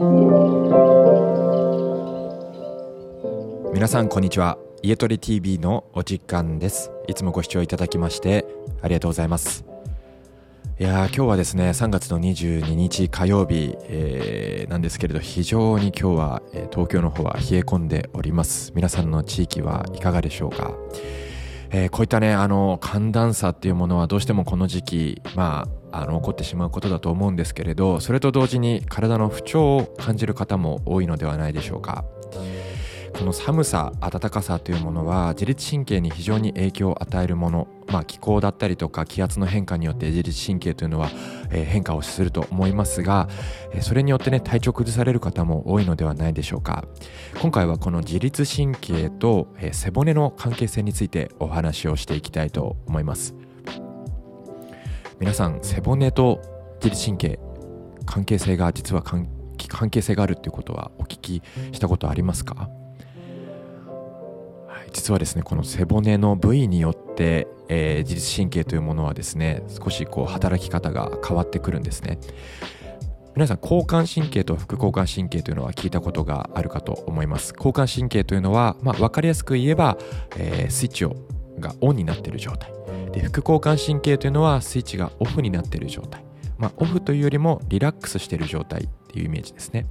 [0.00, 0.08] 皆
[3.86, 4.56] さんこんにちは。
[4.82, 6.90] 家トレ TV のお時間です。
[7.06, 8.46] いつもご視聴いただきまして
[8.80, 9.66] ありがとうございます。
[10.78, 18.72] いや今日はですね3月の22日火曜日、えー、なんですけれど非常に今日は、え、東京の方は冷え込んでおります。
[18.74, 20.72] 皆さんの地域はいかがでしょうか、
[21.72, 32.04] えー、こういったねあの寒暖差っていうものはどうしてもこの時期まああの起こってしまうことだと思うんですけれどそれと同時に体の不調を感じる方も多いのではないでしょうか。
[33.20, 41.10] この寒さ暖かさというものは自律神経に非常に影響を与えるもの、まあ、気候だったりとか気圧の変化によって自律神経というのは、
[41.50, 43.28] え、変化をすると思いますが、
[43.74, 46.84] え、それによってね体調崩される方も多いのではないでしょうか。
[47.42, 53.34] 今回はこの自律神経と、え、背骨の関係性についてお話をしていきたいと思います。
[55.20, 56.40] 皆さん背骨と
[56.76, 57.38] 自律神経
[58.06, 59.28] 関係性が実は関
[59.90, 62.70] 係性があるっていうことはお聞きしたことありますか？
[64.92, 72.18] 実はですねこの背骨の部位によって、えー、自律神経というものはですね少しこう働き方が変わってくるんですね。
[73.36, 77.52] 皆さん交感神経と副交感神経というのは聞いたことがあるかと思います。
[77.54, 79.98] 交感神経というのは、まあ、分かりやすく言えば、
[80.36, 81.14] えー、スイッチを
[81.60, 82.72] がオンになっている状態
[83.12, 86.24] で副交感神経というのはスイッチがオフになっている状態
[86.60, 89.86] まあ、オフというよりもリラックスしている状態っていうイメージですね。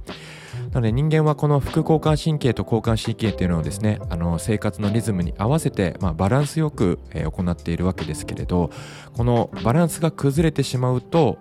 [0.72, 8.70] なので人間はこの副交感神経と交感神経というのをですねあの生活のリズムに合わせて、まあ、バランスよく、行っているわけですけれど
[9.16, 11.38] このバランスが崩れてしまうと、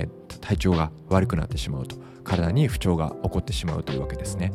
[0.00, 0.08] え、
[0.40, 4.52] 体調が悪くなってしまうと体に不調が起こってしまうというわけですね。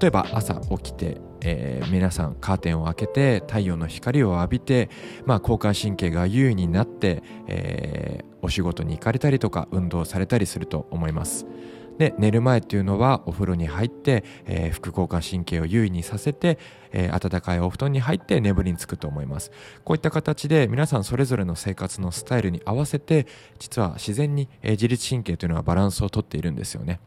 [0.00, 4.90] 例えば朝起きて、えー、皆さんカーテンを開けて太陽の光を浴びて、
[5.24, 11.46] まあ、交感神経が優位になって、えー、お仕事に行かれたりとか運動されたりすると思います。
[11.98, 16.58] で寝る前っていうのはお風呂に入って、えー、副交感神経を優位にさせて、
[16.92, 19.50] えー、暖かいお布団に入って眠りにつくと思います。
[19.84, 23.26] こういった形で皆さんそれぞれの生活のスタイルに合わせて
[23.58, 27.00] 実は自然に、えー、自律神経というのはバランスをとっているんですよね。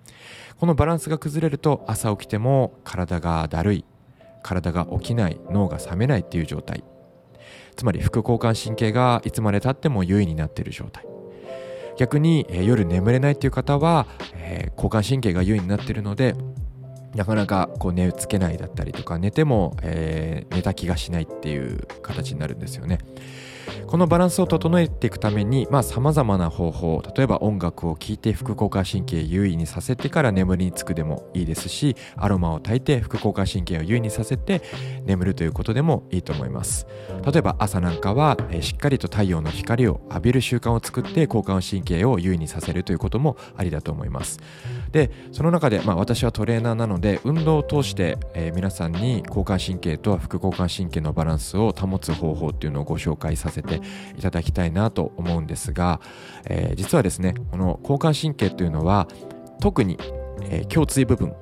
[0.60, 3.86] このバランスが崩れると朝起きても体がだるい
[4.44, 6.84] 体が起きない脳が覚めないっていう状態。
[7.76, 11.11] つまり副交感神経がいつまでたっても優位になっている状態。
[11.98, 16.36] 逆に、え、夜眠れないっていう方は、えー、交感神経が優位になっているので
[17.16, 23.00] なかなかこう寝つけないだったりとか寝ても、えー、寝た気がしないっていう形になるんですよね。
[23.88, 34.62] このバランスを整えていくためにさまざ、まな方法例えば音楽を聴いて副交感神経優位にさせてから眠りにつくでもいいですしアロマを焚いて副交感神経を優位にさせて
[35.06, 36.88] 眠るということでもいいと思います。
[37.26, 44.40] 例えば朝なんかは、え、しっかりと太陽の光を浴びる習慣を作って交感神経を優位にさせるということもありだと思います。
[44.92, 53.82] でその中で、まあ、私はトレーナーなので運動を通して、えー、皆さんに交感神経と副交感神経のバランスを保つ方法っていうのをご紹介させせて
[54.18, 56.02] いただきたいなと思うんですが、
[56.46, 59.08] えー、実はですねこの交感神経というのは
[59.60, 59.98] 特に、
[60.44, 61.36] えー、胸椎部分、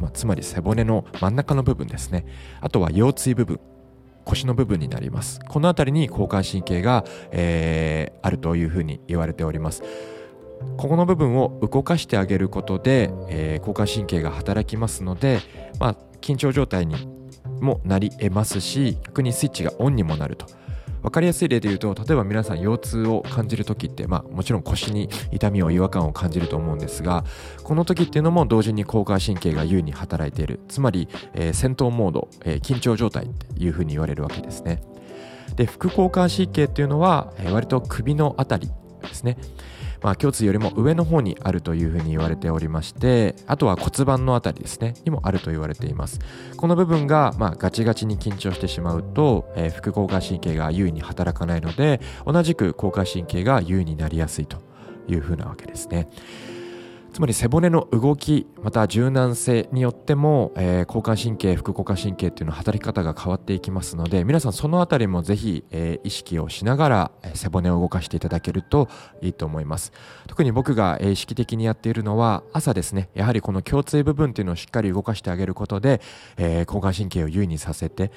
[0.00, 2.24] まあ、つまり背骨の真ん中の部分ですね。
[2.60, 3.60] あとは腰椎部分
[4.24, 5.40] 腰の部分になります。
[5.48, 9.82] この辺りに交感神経が、えー、あるというふうに言われております。
[10.76, 15.40] ここの部分を動かしてあげることで、えー、交感神経が働きますので、
[15.78, 17.08] まあ、緊張状態に
[17.60, 20.46] もなり得ますし逆にスイッチがオンにもなると。
[21.02, 27.24] 分かりやすい例で言うと例えば皆さん腰痛を感じる時って、まあ、もちろん腰に痛みを違和感を感じると思うんですが
[27.62, 30.60] この時っていうのも同時に交感神経が優に働いている。
[30.68, 34.82] つまり、えー、戦闘モード、えー、緊張状態っていうふうに言われるわけですね。
[35.56, 38.70] で副交感神経っていうのは、えー、割と首のあたり
[39.02, 39.36] ですね。
[40.02, 46.20] まあ、胸椎よりも上の方にあるというふうに言われておりましてあとは骨盤のあたりですねにもあると言われています。
[46.56, 54.58] この部分が、まあ、ガチガチに緊張してしまうと、えー、副交感神経が優位に働かないので同じく交感神経が優位になりやすいと
[55.08, 56.08] いうふうなわけですね。
[57.12, 68.88] つまり背骨の動きまた柔軟性によっても、えー、交感神経副交感神経っていうのは働き方が変わっていきますので皆さんそのあたりもぜひ、えー、意識をしながら、背骨を動かしていただけると
[69.22, 69.92] いいと思います。
[70.26, 73.08] 特に僕が、え、意識的にやっているのは朝ですね。
[73.14, 76.00] やはりこの胸椎部分っていうのをしっかり動かしてあげることで、
[76.36, 78.10] え、交感神経を優位にさせて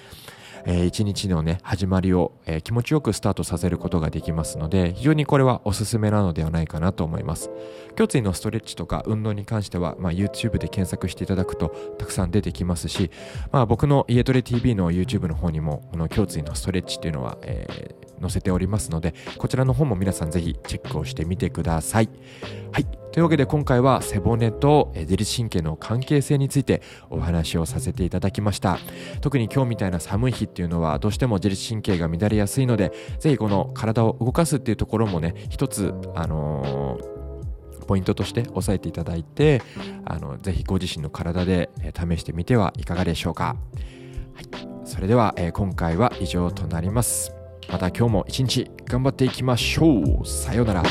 [0.66, 7.50] えー、一日のね始まりを、えー、気持ちよくスタートさせることができますので非常にこれはおすすめなのではないかなと思います。
[7.98, 13.12] 胸椎のストレッチとか運動に関しては、まあ、YouTube で検索していただくとたくさん出てきますし、
[13.52, 22.10] まあ、僕の家トレ TV の YouTube の方にもこの胸椎のストレッチっていうのは、えー、載せておりますのでこちらの方も皆さんぜひチェックをしてみてください。
[22.72, 23.03] はい。
[23.14, 26.82] というわけで今回は背骨と自律神経の関係性について
[27.12, 28.80] お話をさせていただきました。
[29.22, 37.14] 特に今日みたいな寒い日っていうのはどうしても自律神経が乱れやすいのでぜひこの体を動かすっていうところもね一つあのー
[37.84, 39.62] ポイントとして押さえていただいて
[40.06, 43.58] あのぜひご自身の体で試してみてはいかがでしょうか、
[44.34, 47.34] はい、それでは、えー、今回は以上となります。
[47.70, 50.26] また今日も一日頑張っていきましょう。
[50.26, 50.84] さようなら。